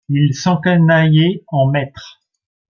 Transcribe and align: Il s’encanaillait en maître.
Il 0.09 0.33
s’encanaillait 0.33 1.43
en 1.49 1.67
maître. 1.69 2.23